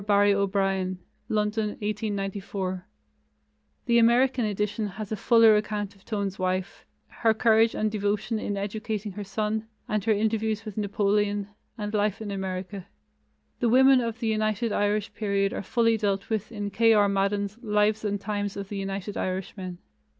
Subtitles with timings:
[0.03, 0.97] Barry O'Brien
[1.29, 2.87] (London, 1894).
[3.85, 8.57] The American edition has a fuller account of Tone's wife, her courage and devotion in
[8.57, 12.87] educating her son, and her interviews with Napoleon, and life in America.
[13.59, 16.93] The women of the United Irish period are fully dealt with in K.
[16.93, 17.07] R.
[17.07, 19.77] Madden's Lives and Times of the United Irishmen.